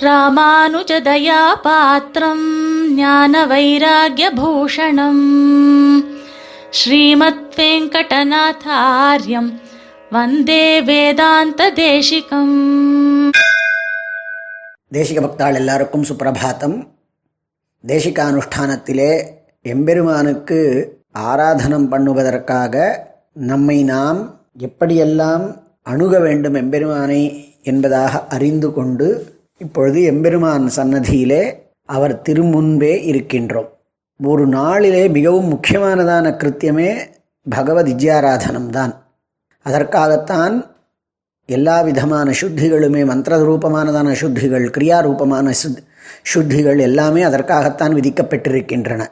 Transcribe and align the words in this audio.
ராமானுஜதயாபாத்திரம் 0.00 2.48
ஞான 2.94 3.46
வைராகியபூஷணம் 3.46 5.24
ஸ்ரீமத் 6.70 7.56
வெங்கடநாதாரியம் 7.56 9.60
வந்தே 10.10 10.82
வேதாந்த 10.82 11.72
தேசிகம் 11.76 13.32
தேசிக 14.92 15.20
பக்தாள் 15.20 15.54
எல்லாருக்கும் 15.54 16.02
சுப்பிரபாதம் 16.02 16.88
தேசிகானுஷ்டானத்திலே 17.84 19.38
எம்பெருமானுக்கு 19.64 20.90
ஆராதனம் 21.24 21.88
பண்ணுவதற்காக 21.88 23.04
நம்மை 23.46 23.84
நாம் 23.84 24.46
எப்படியெல்லாம் 24.60 25.58
அணுக 25.86 26.18
வேண்டும் 26.18 26.54
எம்பெருமானை 26.54 27.52
என்பதாக 27.62 28.28
அறிந்து 28.28 28.72
கொண்டு 28.72 29.38
இப்பொழுது 29.60 30.02
எம்பெருமான் 30.02 30.66
சன்னதியிலே 30.76 31.42
அவர் 31.84 32.22
திருமுன்பே 32.28 32.92
இருக்கின்றோம். 33.10 33.70
ஒரு 34.20 34.46
நாளிலே 34.46 35.08
மிகவும் 35.08 35.48
முக்கியமானதான 35.52 36.26
கிருத்தியமே 36.40 36.90
பகவத் 37.46 37.88
வித்யாராதனம் 37.88 38.70
தான். 38.70 38.92
அதற்காகத்தான் 39.66 40.54
எல்லா 41.46 41.76
விதமான 41.80 42.32
சுத்திகளுமே 42.40 43.02
மந்திர 43.06 43.38
ரூபமானதான 43.38 44.08
சுத்திகள் 44.20 44.66
கிரியாரூபமான 44.76 45.54
சுத் 45.62 45.80
சுத்திகள் 46.34 46.80
எல்லாமே 46.80 47.22
அதற்காகத்தான் 47.22 47.94
விதிக்கப்பட்டிருக்கின்றன. 47.94 49.02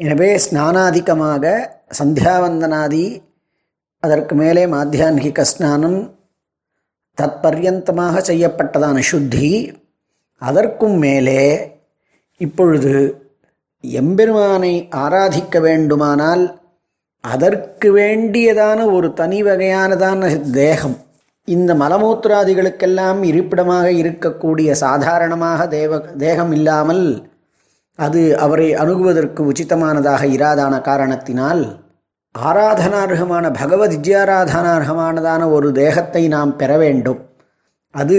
எனவே 0.00 0.30
ஸ்நானாதிக்கமாக 0.46 1.44
சந்தியாவந்தனாதி 1.98 3.04
அதற்கு 3.98 4.34
மேலே 4.34 4.66
மாத்தியான்கிக 4.66 5.40
ஸ்நானம் 5.40 5.98
தற்பர்யந்தமாக 7.22 8.22
செய்யப்பட்டதான 8.26 8.98
சுத்தி 8.98 9.72
அதற்கும் 10.36 10.98
மேலே 10.98 11.42
இப்பொழுது 12.36 12.94
எம்பெருமானை 13.80 14.88
ஆராதிக்க 14.96 15.60
வேண்டுமானால் 15.60 16.60
அதற்கு 17.20 17.88
வேண்டியதான 17.94 18.92
ஒரு 18.92 19.12
தனி 19.12 19.42
வகையானதான 19.42 20.50
தேகம். 20.50 20.96
இந்த 21.44 21.74
மலமூத்திராதிகளுக்கெல்லாம் 21.74 23.22
இருப்பிடமாக 23.22 23.90
இருக்கக்கூடிய 23.90 24.70
சாதாரணமாக 24.70 25.66
தேவ 25.66 25.98
தேகம் 25.98 26.52
இல்லாமல் 26.52 27.30
அது 27.94 28.38
அவரை 28.38 28.74
அணுகுவதற்கு 28.74 29.40
உச்சிதமானதாக 29.52 30.22
இராதான 30.36 30.80
காரணத்தினால் 30.80 31.81
ஆராதனார்ஹமான 32.38 33.52
பகவத் 33.52 33.92
வித்யாராதனார்கமானதான 33.92 35.50
ஒரு 35.50 35.72
தேகத்தை 35.72 36.28
நாம் 36.28 36.56
பெற 36.56 36.76
வேண்டும். 36.76 37.28
அது 37.90 38.18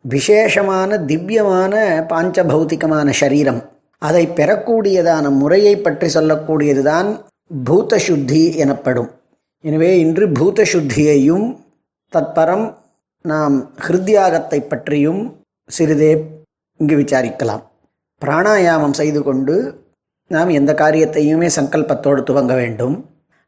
விசேஷமான 0.00 0.98
திவ்யமான 0.98 2.04
பாஞ்சபௌத்திகமான 2.08 3.10
சரீரம். 3.10 3.62
அதை 3.98 4.26
பெறக்கூடியதான 4.26 5.30
முறையை 5.30 5.76
பற்றி 5.76 6.06
சொல்லக்கூடியதுதான் 6.06 7.20
பூத 7.64 7.96
எனப்படும். 8.56 9.10
எனவே 9.60 9.98
இன்று 9.98 10.26
பூதசுத்தியையும் 10.28 11.56
தற்பரம் 12.08 12.78
நாம் 13.22 13.72
ஹிருத்யாகத்தை 13.86 14.60
பற்றியும் 14.60 15.40
சிறிதே 15.66 16.24
இங்கு 16.76 16.96
விசாரிக்கலாம். 16.96 17.62
பிராணாயாமம் 18.24 18.92
செய்து 18.92 19.22
கொண்டு 19.22 19.84
நாம் 20.30 20.48
எந்த 20.48 20.72
காரியத்தையுமே 20.72 21.48
சங்கல்பத்தோடு 21.56 22.20
துவங்க 22.22 22.54
வேண்டும். 22.54 22.94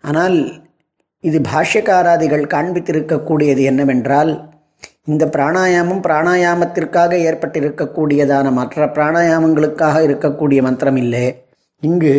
ஆனால் 0.01 0.37
இது 1.21 1.39
பாஷ்யக்காராதிகள் 1.51 2.45
காண்பித்திருக்கக்கூடியது 2.55 3.63
என்னவென்றால் 3.63 4.31
இந்த 5.05 5.25
பிராணாயாமம் 5.27 6.03
பிராணாயாமத்திற்காக 6.07 7.13
ஏற்பட்டிருக்கக்கூடியதான 7.29 8.53
மற்ற 8.53 8.87
பிராணாயாமங்களுக்காக 8.87 10.03
இருக்கக்கூடிய 10.09 10.61
மந்திரம் 10.63 10.97
இல்லை 10.97 11.25
இங்கு 11.83 12.15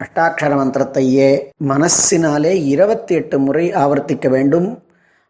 அஷ்டாட்சர 0.00 0.52
மந்திரத்தையே 0.60 1.28
மனசினாலே 1.72 2.52
இருபத்தி 2.72 3.14
எட்டு 3.14 3.36
முறை 3.38 3.64
ஆவர்த்திக்க 3.82 4.28
வேண்டும். 4.28 4.68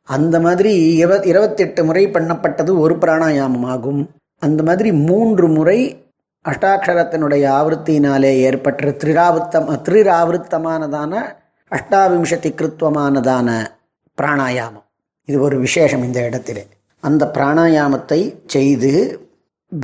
அந்த 0.08 0.36
மாதிரி 0.40 0.72
இருவ 0.96 1.18
இருபத்தெட்டு 1.24 1.82
முறை 1.84 2.04
பண்ணப்பட்டது 2.06 2.72
ஒரு 2.78 2.94
பிராணாயாமம் 2.94 3.66
ஆகும் 3.66 4.00
அந்த 4.38 4.62
மாதிரி 4.62 4.92
மூன்று 4.92 5.48
முறை 5.48 5.78
அஷ்டாட்சரத்தினுடைய 6.44 7.44
ஆவருத்தினாலே 7.58 8.36
ஏற்பட்ட 8.38 8.84
திரிராவருத்தம் 8.84 9.68
திரிராவருத்தமானதான 9.86 11.22
அஷ்டாவிம்சதி 11.70 12.50
கிருத்வமானதான 12.58 13.66
பிராணாயாமம். 14.22 14.84
இது 15.24 15.40
ஒரு 15.40 15.58
விசேஷம் 15.58 16.02
இந்த 16.02 16.24
இடத்திலே. 16.24 16.66
அந்த 17.00 17.30
பிராணாயாமத்தை 17.34 18.34
செய்து 18.46 19.20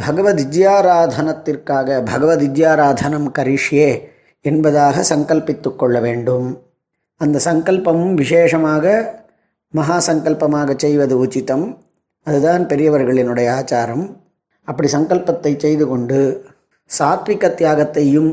பகவதித்யாராதனத்திற்காக 0.06 1.88
பகவதித்யாராதனம் 2.10 3.28
கரிஷ்யே 3.38 4.03
என்பதாக 4.41 5.04
சங்கல்பித்து 5.15 5.76
கொள்ள 5.76 6.00
வேண்டும். 6.00 6.62
அந்த 7.16 7.41
சங்கல்பமும் 7.44 8.15
விசேஷமாக 8.15 9.15
மகா 9.69 10.03
சங்கல்பமாக 10.06 10.76
செய்வது 10.76 11.19
உச்சிதம். 11.19 11.78
அதுதான் 12.22 12.66
பெரியவர்களினுடைய 12.66 13.49
ஆச்சாரம். 13.59 14.16
அப்படி 14.65 14.88
சங்கல்பத்தை 14.93 15.59
செய்து 15.59 15.88
கொண்டு 15.88 16.44
சாத்விக 16.91 17.49
தியாகத்தையும் 17.49 18.31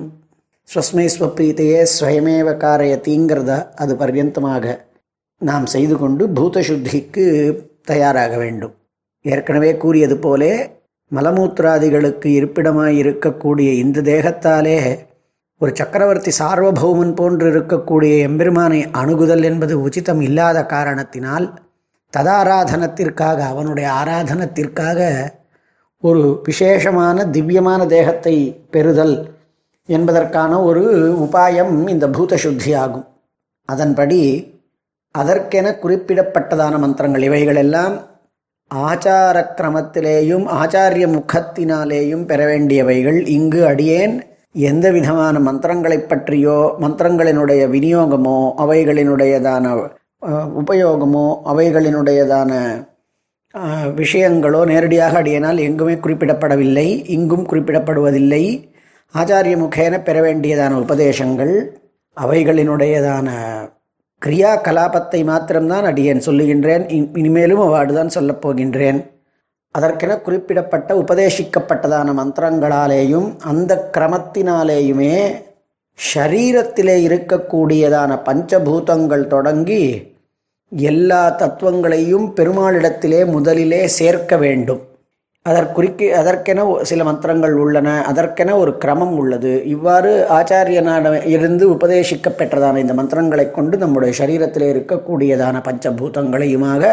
ஸ்வஸ்மை 0.69 1.05
ஸ்வப்ரீத்தையே 1.15 1.81
ஸ்வயமேவ 1.99 2.47
காரயத்திங்கிறத 2.53 3.51
அது 3.75 3.95
பர்யந்தமாக 3.95 4.85
நாம் 5.41 5.65
செய்து 5.65 5.95
கொண்டு 5.97 6.27
பூதசுத்திக்கு 6.27 7.25
தயாராக 7.85 8.37
வேண்டும். 8.37 8.73
ஏற்கனவே 9.25 9.77
கூறியது 9.77 10.17
போலே 10.17 10.53
மலமூத்திராதிகளுக்கு 11.11 12.25
இருப்பிடமாய் 12.25 12.97
இருக்கக்கூடிய 12.97 13.69
இந்த 13.73 14.01
தேகத்தாலே 14.01 15.07
ஒரு 15.61 15.71
சக்கரவர்த்தி 15.75 16.31
சார்வபௌமன் 16.39 17.13
போன்று 17.13 17.51
இருக்கக்கூடிய 17.51 18.15
எம்பெருமானை 18.27 18.81
அணுகுதல் 18.91 19.43
என்பது 19.43 19.81
உச்சிதம் 19.81 20.21
இல்லாத 20.21 20.65
காரணத்தினால் 20.65 21.53
ததாராதனத்திற்காக 22.17 23.39
அவனுடைய 23.47 23.91
ஆராதனத்திற்காக 23.91 24.99
ஒரு 26.01 26.41
விசேஷமான 26.43 27.25
திவ்யமான 27.25 27.85
தேகத்தை 27.85 28.65
பெறுதல் 28.71 29.35
என்பதற்கான 29.85 30.63
ஒரு 30.63 30.83
உபாயம் 31.23 31.89
இந்த 31.89 32.09
பூத 32.09 32.37
சுத்தி 32.37 32.73
ஆகும் 32.73 33.05
அதன்படி 33.65 34.19
அதற்கென 35.11 35.71
குறிப்பிடப்பட்டதான 35.81 36.79
மந்திரங்கள் 36.79 37.21
இவைகளெல்லாம் 37.21 37.95
ஆச்சார 38.75 39.53
கிரமத்திலேயும் 39.57 40.45
ஆச்சாரிய 40.61 41.05
முகத்தினாலேயும் 41.07 42.25
பெற 42.25 42.45
வேண்டியவைகள். 42.45 43.27
இங்கு 43.27 43.65
அடியேன் 43.65 44.21
எந்த 44.51 44.91
விதமான 44.91 45.39
மந்திரங்களை 45.39 45.99
பற்றியோ 45.99 46.73
மந்திரங்களினுடைய 46.79 47.63
விநியோகமோ 47.69 48.53
அவைகளினுடையதான 48.57 49.89
உபயோகமோ 50.61 51.37
அவைகளினுடையதான 51.45 52.51
விஷயங்களோ 53.95 54.65
நேரடியாக 54.65 55.21
அடியனால் 55.21 55.57
எங்குமே 55.57 55.93
குறிப்பிடப்படவில்லை 55.93 57.05
இங்கும் 57.05 57.47
குறிப்பிடப்படுவதில்லை. 57.47 58.43
ஆச்சாரிய 59.15 59.57
முகேன 59.57 60.03
பெற 60.03 60.21
வேண்டியதான 60.21 60.77
உபதேசங்கள் 60.79 61.53
அவைகளினுடையதான 62.17 63.29
கிரியா 64.25 64.51
கலாபத்தை 64.67 65.23
மாத்திரம்தான் 65.23 65.83
அடியேன் 65.83 66.25
சொல்லுகின்றேன் 66.25 66.85
இனிமேலும் 67.13 67.59
அவ்வாறு 67.59 68.09
சொல்லப் 68.09 68.47
போகின்றேன். 68.47 68.99
அதற்கென 69.71 70.21
குறிப்பிடப்பட்ட 70.21 70.95
உபதேசிக்கப்பட்டதான 70.95 72.13
மந்திரங்களாலேயும் 72.13 73.37
அந்த 73.43 73.89
கிரமத்தினாலேயுமே 73.97 75.15
ஷரீரத்திலே 76.13 76.95
இருக்கக்கூடியதான 77.07 78.21
பஞ்சபூதங்கள் 78.25 79.27
தொடங்கி 79.27 79.83
எல்லா 80.71 81.21
தத்துவங்களையும் 81.41 82.27
பெருமாளிடத்திலே 82.37 83.21
முதலிலே 83.35 83.81
சேர்க்க 83.99 84.37
வேண்டும். 84.37 84.81
அதற்குறிக்கு 85.45 86.07
அதற்கென 86.19 86.61
சில 86.89 87.01
மந்திரங்கள் 87.09 87.53
உள்ளன 87.63 87.89
அதற்கென 88.11 88.55
ஒரு 88.61 88.71
கிரமம் 88.77 89.13
உள்ளது. 89.21 89.51
இவ்வாறு 89.65 90.11
ஆச்சாரியனான 90.37 91.13
இருந்து 91.25 91.65
உபதேசிக்க 91.75 92.29
பெற்றதான 92.39 92.81
இந்த 92.83 92.93
மந்திரங்களை 92.93 93.45
கொண்டு 93.51 93.77
நம்முடைய 93.77 94.13
சரீரத்திலே 94.21 94.67
இருக்கக்கூடியதான 94.73 95.61
பஞ்சபூதங்களையுமாக 95.67 96.83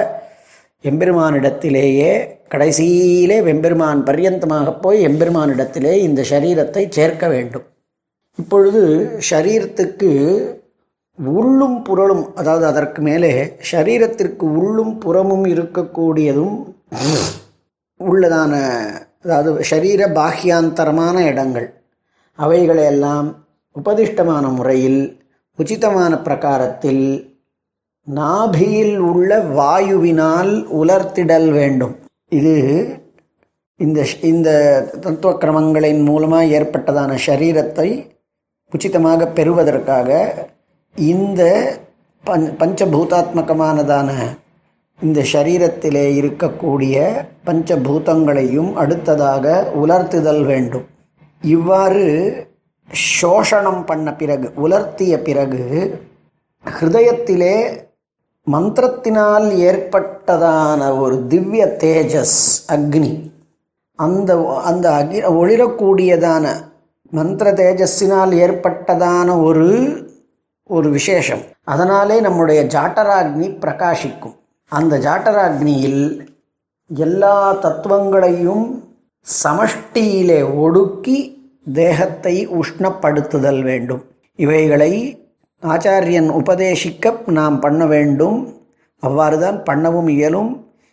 எம்பெருமானிடத்திலேயே 0.84 2.12
கடைசியிலே 2.52 3.38
வெம்பெருமான் 3.48 4.02
பர்யந்தமாக 4.08 4.74
போய் 4.80 4.98
எம்பெருமானிடத்திலே 5.08 5.92
இந்த 6.08 6.22
சரீரத்தை 6.30 6.82
சேர்க்க 6.98 7.28
வேண்டும். 7.28 7.66
இப்பொழுது 8.38 8.82
ஷரீரத்துக்கு 9.30 10.10
உள்ளும் 11.18 11.76
புறலும் 11.82 12.24
அதாவது 12.34 12.64
அதற்கு 12.66 13.00
மேலே 13.02 13.32
சரீரத்திற்கு 13.72 14.44
உள்ளும் 14.60 14.94
புறமும் 14.98 15.44
இருக்கக்கூடியதும் 15.44 16.56
உள்ளதான 18.00 18.54
அதாவது 19.24 19.50
ஷரீர 19.70 20.02
பாக்கியாந்தரமான 20.18 21.16
இடங்கள். 21.30 21.68
அவைகளையெல்லாம் 22.38 23.28
உபதிஷ்டமான 23.76 24.44
முறையில் 24.56 25.00
உச்சிதமான 25.58 26.12
பிரகாரத்தில் 26.22 27.06
நாபியில் 28.06 28.96
உள்ள 29.10 29.30
வாயுவினால் 29.58 30.52
உலர்த்திடல் 30.80 31.48
வேண்டும். 31.58 31.94
இது 32.38 32.54
இந்த 33.80 34.00
இந்த 34.32 34.50
தத்துவ 35.04 35.32
கிரமங்களின் 35.42 36.02
மூலமாக 36.08 36.52
ஏற்பட்டதான 36.58 37.12
சரீரத்தை 37.28 37.88
உச்சிதமாக 38.72 39.26
பெறுவதற்காக 39.38 40.10
இந்த 40.96 41.42
பஞ் 42.24 42.44
பஞ்சபூதாத்மகமானதான 42.60 44.10
இந்த 45.02 45.20
சரீரத்திலே 45.32 46.04
இருக்கக்கூடிய 46.20 46.96
பஞ்சபூதங்களையும் 47.46 48.72
அடுத்ததாக 48.72 49.72
உலர்த்துதல் 49.74 50.44
வேண்டும். 50.44 50.86
இவ்வாறு 51.42 52.04
சோஷணம் 53.22 53.86
பண்ண 53.86 54.14
பிறகு 54.14 54.52
உலர்த்திய 54.56 55.22
பிறகு 55.22 55.62
ஹிருதயத்திலே 56.64 57.56
மந்திரத்தினால் 58.46 59.48
ஏற்பட்டதான 59.68 61.00
ஒரு 61.00 61.26
திவ்ய 61.26 61.76
தேஜஸ் 61.78 62.40
அக்னி. 62.68 63.12
அந்த 63.94 64.60
அந்த 64.64 64.90
அகி 64.90 65.18
ஒளிரக்கூடியதான 65.40 66.46
மந்திர 67.10 67.52
தேஜஸினால் 67.52 68.32
ஏற்பட்டதான 68.44 69.42
ஒரு 69.42 69.68
ஒரு 70.70 70.88
விசேஷம். 70.90 71.42
அதனாலே 71.64 72.16
நம்முடைய 72.20 72.60
ஜாட்டராக்னி 72.74 73.48
பிரகாசிக்கும். 73.62 74.36
அந்த 74.72 74.94
ஜாட்டராக்னியில் 75.06 76.02
எல்லா 76.90 77.36
தத்துவங்களையும் 77.64 78.64
சமஷ்டியிலே 79.26 80.40
ஒடுக்கி 80.64 81.18
தேகத்தை 81.72 82.34
உஷ்ணப்படுத்துதல் 82.60 83.60
வேண்டும். 83.62 84.02
இவைகளை 84.38 84.92
ஆச்சாரியன் 85.62 86.30
உபதேசிக்க 86.40 87.12
நாம் 87.38 87.58
பண்ண 87.58 87.82
வேண்டும். 87.86 88.38
அவ்வாறு 89.02 89.36
தான் 89.38 89.58
பண்ணவும் 89.68 90.10
இயலும். 90.16 90.50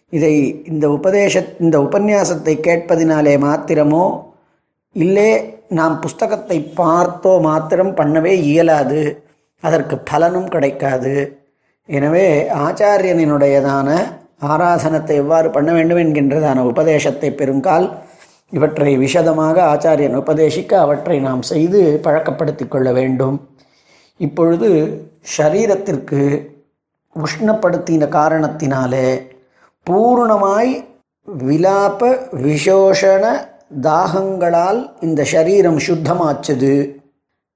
இதை 0.10 0.36
இந்த 0.72 0.86
உபதேச 0.90 1.44
இந்த 1.60 1.76
உபன்யாசத்தை 1.88 2.54
கேட்பதினாலே 2.68 3.36
மாத்திரமோ 3.48 4.06
இல்லை 4.96 5.30
நாம் 5.80 6.00
புஸ்தகத்தை 6.00 6.58
பார்த்தோ 6.80 7.34
மாத்திரம் 7.42 7.94
பண்ணவே 8.00 8.34
இயலாது. 8.52 9.02
அதற்கு 9.68 9.96
பலனும் 10.10 10.50
கிடைக்காது. 10.54 11.14
எனவே 11.90 12.28
ஆச்சாரியனினுடையதான 12.66 13.90
ஆராதனத்தை 14.52 15.16
எவ்வாறு 15.24 15.48
பண்ண 15.56 15.70
வேண்டும் 15.78 16.02
என்கின்றதான 16.04 16.60
உபதேசத்தை 16.72 17.30
பெருங்கால் 17.40 17.88
இவற்றை 18.58 18.94
விஷதமாக 18.98 19.58
ஆச்சாரியன் 19.74 20.20
உபதேசிக்க 20.22 20.72
அவற்றை 20.86 21.18
நாம் 21.28 21.44
செய்து 21.52 21.82
பழக்கப்படுத்தி 22.06 22.66
கொள்ள 22.68 22.88
வேண்டும். 23.00 23.38
இப்பொழுது 24.20 24.70
ஷரீரத்திற்கு 25.36 26.22
உஷ்ணப்படுத்தின 27.16 28.08
காரணத்தினாலே 28.18 29.08
பூர்ணமாய் 29.88 30.74
விலாப 31.28 32.02
விசோஷண 32.46 33.24
தாகங்களால் 33.82 34.80
இந்த 35.08 35.22
சரீரம் 35.34 35.80
சுத்தமாச்சது. 35.88 36.74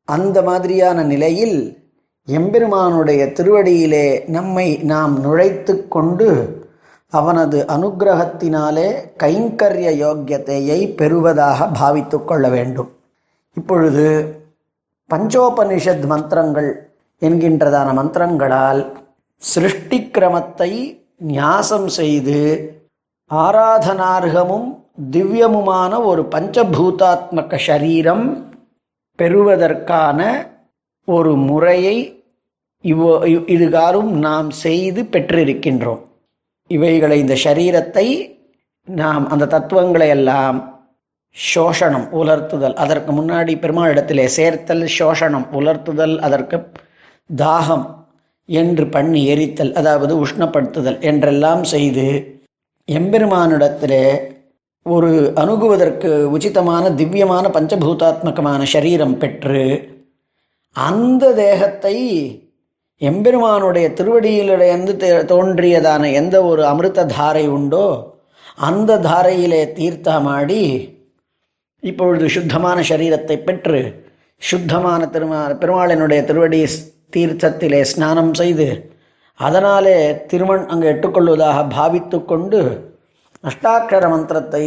அந்த 0.08 0.38
மாதிரியான 0.50 1.04
நிலையில் 1.14 1.58
எம்பெருமானுடைய 2.28 3.26
திருவடியிலே 3.26 4.30
நம்மை 4.30 4.78
நாம் 4.78 5.24
நுழைத்து 5.26 5.88
கொண்டு 5.88 6.60
அவனது 7.10 7.66
அனுகிரகத்தினாலே 7.68 8.96
கைங்கரிய 9.24 9.90
யோக்கியத்தையை 10.04 10.96
பெறுவதாக 10.96 11.68
பாவித்து 11.68 12.26
கொள்ள 12.26 12.50
வேண்டும். 12.50 12.92
இப்பொழுது 13.54 14.36
பஞ்சோபனிஷத் 15.10 16.06
மந்திரங்கள் 16.06 16.90
என்கின்றதான 17.22 17.94
மந்திரங்களால் 17.94 18.92
சிருஷ்டி 19.36 20.10
கிரமத்தை 20.14 21.02
நியாசம் 21.28 21.86
செய்து 21.86 22.40
ஆராதனார்கமும் 23.30 24.78
திவ்யமுமான 25.12 26.06
ஒரு 26.06 26.22
பஞ்சபூதாத்மக 26.22 27.58
சரீரம் 27.58 28.52
பெறுவதற்கான 29.16 30.52
ஒரு 31.06 31.36
முறையை 31.36 32.15
இவ்வோ 32.86 33.12
இதுகாரும் 33.56 34.12
நாம் 34.20 34.50
செய்து 34.64 35.02
பெற்றிருக்கின்றோம். 35.14 36.02
இவைகளை 36.70 37.18
இந்த 37.20 37.36
சரீரத்தை 37.44 38.06
நாம் 38.88 39.26
அந்த 39.28 39.46
தத்துவங்களை 39.46 40.08
எல்லாம் 40.10 40.58
சோஷணம் 41.36 42.08
உலர்த்துதல் 42.12 42.76
அதற்கு 42.76 43.12
முன்னாடி 43.12 43.54
பெருமாளிடத்திலே 43.60 44.26
சேர்த்தல் 44.38 44.86
சோஷணம் 45.00 45.48
உலர்த்துதல் 45.52 46.16
அதற்கு 46.20 46.58
தாகம் 47.30 47.86
என்று 48.50 48.86
பண்ணி 48.88 49.22
எரித்தல் 49.34 49.74
அதாவது 49.74 50.14
உஷ்ணப்படுத்துதல் 50.26 51.00
என்றெல்லாம் 51.02 51.64
செய்து 51.64 52.08
எம்பெருமானிடத்திலே 52.88 54.06
ஒரு 54.86 55.12
அணுகுவதற்கு 55.36 56.10
உச்சிதமான 56.32 56.90
திவ்யமான 56.96 57.46
பஞ்சபூதாத்மகமான 57.50 58.64
சரீரம் 58.66 59.18
பெற்று 59.18 59.64
அந்த 60.76 61.34
தேகத்தை 61.34 61.98
எம்பெருமானுடைய 63.02 63.86
திருவடியிலிருந்து 63.94 64.94
தோன்றியதான 65.26 66.12
எந்த 66.14 66.36
ஒரு 66.44 66.62
அமிர்த 66.66 67.08
தாரை 67.12 67.46
உண்டோ 67.48 67.88
அந்த 68.60 69.00
தாரையிலே 69.00 69.62
தீர்த்தமாடி 69.74 70.62
இப்பொழுது 71.84 72.26
சுத்தமான 72.28 72.78
சரீரத்தை 72.82 73.38
பெற்று 73.40 73.80
சுத்தமான 74.42 75.02
திருமா 75.08 75.40
பெருமாளினுடைய 75.54 76.22
திருவடி 76.24 76.62
தீர்த்தத்திலே 77.14 77.82
ஸ்நானம் 77.84 78.34
செய்து 78.34 78.68
அதனாலே 79.40 79.98
திருமண் 80.28 80.66
அங்கு 80.66 80.88
எட்டுக்கொள்வதாக 80.88 81.60
பாவித்து 81.68 82.18
கொண்டு 82.26 82.60
அஷ்டாட்சர 83.44 84.06
மந்திரத்தை 84.10 84.66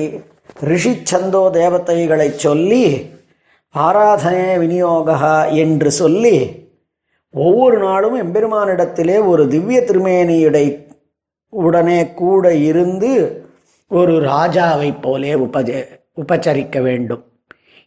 ரிஷி 0.65 0.93
சந்தோ 1.05 1.43
தேவதைகளை 1.51 2.29
சொல்லி 2.39 2.85
ஆராதனே 3.75 4.49
விநியோகா 4.59 5.35
என்று 5.57 5.91
சொல்லி 5.93 6.37
ஒவ்வொரு 7.33 7.79
நாளும் 7.79 8.35
எம்பெருமானிடத்திலே 8.35 9.27
ஒரு 9.27 9.49
திவ்ய 9.49 9.81
திருமேனியுடை 9.81 10.87
உடனே 11.49 12.13
கூட 12.13 12.55
இருந்து 12.55 13.43
ஒரு 13.89 14.21
ராஜாவைப் 14.21 15.01
போலே 15.01 15.35
உபஜ 15.35 15.85
உபச்சரிக்க 16.17 16.83
வேண்டும். 16.83 17.25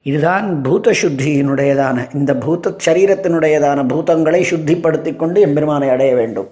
இதுதான் 0.01 0.61
பூத 0.61 0.91
சுத்தியினுடையதான 0.91 2.15
இந்த 2.15 2.37
பூத 2.37 2.75
சரீரத்தினுடையதான 2.85 3.85
பூதங்களை 3.87 4.41
சுத்திப்படுத்தி 4.41 5.15
கொண்டு 5.15 5.41
எம்பெருமானை 5.41 5.89
அடைய 5.89 6.15
வேண்டும். 6.15 6.47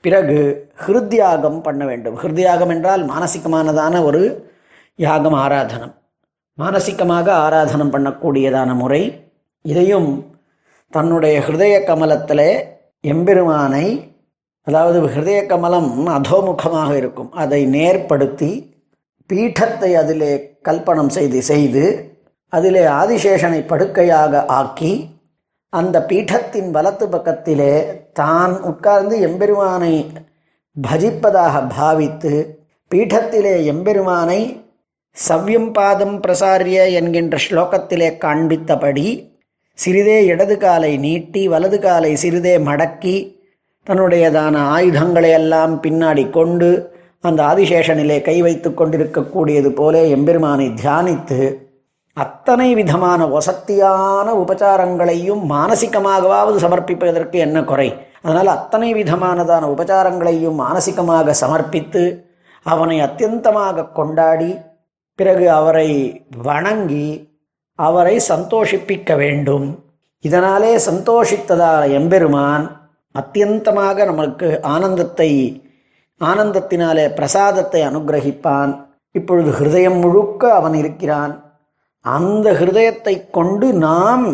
பிறகு 0.00 0.68
ஹிருத்யாகம் 0.86 1.60
பண்ண 1.60 1.86
வேண்டும். 1.86 2.18
ஹிருத்யாகம் 2.18 2.68
என்றால் 2.68 3.08
மானசிகமானதான 3.08 4.04
ஒரு 4.04 4.50
யாகம் 4.94 5.34
ஆராதனம். 5.34 5.94
மானசிகமாக 6.58 7.28
ஆராதனம் 7.30 7.92
பண்ணக்கூடியதான 7.94 8.74
முறை. 8.74 9.30
இதையும் 9.62 10.35
தன்னுடைய 10.96 11.36
ஹிருதய 11.40 11.76
கமலத்தில் 11.84 12.48
எம்பெருமானை 13.04 13.86
அதாவது 14.66 14.98
ஹிருதய 15.06 15.40
கமலம் 15.46 15.90
அதோமுகமாக 16.08 16.90
இருக்கும். 16.96 17.30
அதை 17.32 17.60
நேர்படுத்தி 17.66 18.50
பீഠத்தை 19.30 19.90
அதிலே 19.96 20.32
கல்பனம் 20.62 21.08
செய்து 21.08 21.42
செய்து 21.42 21.84
அதிலே 22.52 22.82
ஆதிசேஷனை 22.94 23.60
படுக்கையாக 23.66 24.42
ஆக்கி 24.52 24.92
அந்த 25.72 25.96
பீഠத்தின் 26.08 26.70
வலத்து 26.70 27.06
பக்கத்திலே 27.08 27.72
தான் 28.12 28.54
உட்கார்ந்து 28.62 29.16
எம்பெருமானை 29.20 29.94
பஜிப்பதாக 30.76 31.66
பாவித்து 31.76 32.32
பீഠத்திலே 32.90 33.54
எம்பெருமானை 33.66 34.40
சவ்யம் 35.16 35.70
பாதம் 35.72 36.16
பிரசாரிய 36.20 36.78
என்கின்ற 36.92 37.36
ஸ்லோகத்திலே 37.36 38.08
காண்பித்தபடி 38.18 39.06
சிறிதே 39.78 40.24
இடது 40.24 40.58
காலை 40.58 40.96
நீட்டி 40.96 41.48
வலது 41.48 41.78
காலை 41.78 42.16
சிறிதே 42.16 42.58
மடக்கி 42.58 43.16
தன்னுடையதான 43.86 44.56
ஆயுதங்களை 44.56 45.30
எல்லாம் 45.30 45.80
பின்னாடி 45.80 46.30
கொண்டு 46.30 46.70
அந்த 47.20 47.42
ஆதிசேஷனிலே 47.42 48.22
கை 48.22 48.42
வைத்து 48.42 48.74
கொண்டிருக்கக்கூடியது 48.74 49.70
போலே 49.70 50.10
எம்பெருமானை 50.10 50.74
தியானித்து 50.74 51.66
அத்தனை 52.16 52.74
விதமான 52.74 53.26
வசத்தியான 53.26 54.34
உபச்சாரங்களையும் 54.34 55.42
மானசிகமாகவாவது 55.50 56.56
சமர்ப்பிப்பதற்கு 56.56 57.38
என்ன 57.38 57.64
குறை? 57.64 57.88
அதனால் 58.22 58.46
அத்தனை 58.46 58.94
விதமானதான 58.94 59.64
உபச்சாரங்களையும் 59.68 60.60
மானசிகமாக 60.60 61.30
சமர்ப்பித்து 61.30 62.04
அவனை 62.66 63.00
அத்தியந்தமாக 63.00 63.88
கொண்டாடி 63.92 64.50
பிறகு 65.18 65.50
அவரை 65.50 65.88
வணங்கி 66.36 67.35
அவரை 67.78 68.16
சந்தோஷிப்பிக்க 68.32 69.16
வேண்டும். 69.22 69.66
இதனாலே 70.24 70.72
சந்தோஷித்ததால் 70.88 71.92
எம்பெருமான் 71.98 72.64
அத்தியந்தமாக 73.14 74.04
நமக்கு 74.04 74.48
ஆனந்தத்தை 74.74 75.30
ஆனந்தத்தினாலே 76.20 77.06
பிரசாதத்தை 77.18 77.80
அனுகிரகிப்பான். 77.88 78.72
இப்பொழுது 79.14 79.50
ஹிருதயம் 79.58 79.98
முழுக்க 80.04 80.42
அவன் 80.58 80.76
இருக்கிறான். 80.82 81.32
அந்த 82.04 82.46
ஹிருதயத்தை 82.60 83.14
கொண்டு 83.30 83.68
நாம் 83.86 84.26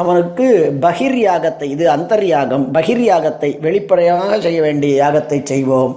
அவனுக்கு 0.00 0.46
பகிர் 0.84 1.18
யாகத்தை 1.26 1.66
இது 1.74 1.84
அந்தர்யாகம் 1.96 2.64
பகிர் 2.76 3.04
யாகத்தை 3.08 3.50
வெளிப்படையாக 3.66 4.38
செய்ய 4.46 4.60
வேண்டிய 4.66 4.92
யாகத்தை 5.02 5.38
செய்வோம். 5.52 5.94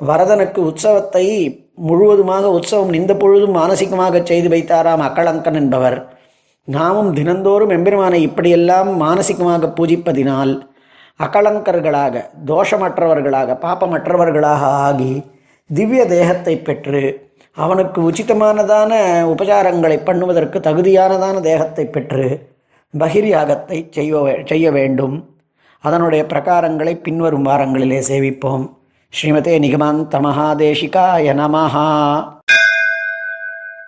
வரதனுக்கு 0.00 0.60
உற்சவத்தை 0.70 1.26
முழுவதுமாக 1.88 2.50
உற்சவம் 2.56 2.92
நின்ற 2.96 3.12
பொழுதும் 3.22 3.56
மானசிகமாக 3.58 4.22
செய்து 4.30 4.48
வைத்தாராம் 4.54 5.04
அக்களங்கன் 5.08 5.58
என்பவர். 5.62 5.98
நாமும் 6.64 7.12
தினந்தோறும் 7.12 7.70
எம்பெருமானை 7.70 8.20
இப்படியெல்லாம் 8.20 9.00
மானசிகமாக 9.00 9.72
பூஜிப்பதினால் 9.80 10.60
அகலங்கர்களாக 11.20 12.30
தோஷமற்றவர்களாக 12.46 13.58
பாப்பமற்றவர்களாக 13.62 14.62
ஆகி 14.86 15.24
திவ்ய 15.66 16.06
தேகத்தை 16.06 16.56
பெற்று 16.56 17.32
அவனுக்கு 17.56 18.10
உச்சிதமானதான 18.10 18.92
உபசாரங்களை 19.24 19.98
பண்ணுவதற்கு 20.04 20.58
தகுதியானதான 20.60 21.40
தேகத்தை 21.40 21.86
பெற்று 21.86 22.52
பகிர்யாகத்தை 22.98 23.86
செய்ய 23.90 24.42
செய்ய 24.44 24.72
வேண்டும். 24.72 25.28
அதனுடைய 25.80 26.24
பிரகாரங்களை 26.24 26.94
பின்வரும் 27.02 27.46
வாரங்களிலே 27.46 28.00
சேவிப்போம். 28.08 28.64
ஸ்ரீமதே 29.12 29.54
நிகமாந்த 29.58 30.20
மகாதேஷிகாய 30.20 31.34
நமஹா. 31.34 32.33